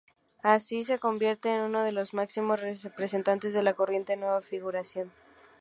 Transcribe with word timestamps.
Así, 0.41 0.83
se 0.83 0.97
convierte 0.97 1.53
en 1.53 1.61
uno 1.61 1.83
de 1.83 1.91
los 1.91 2.15
máximos 2.15 2.59
representantes 2.59 3.53
de 3.53 3.61
la 3.61 3.75
corriente 3.75 4.17
Nueva 4.17 4.41
Figuración. 4.41 5.11